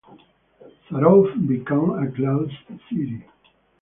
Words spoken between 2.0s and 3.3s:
closed city.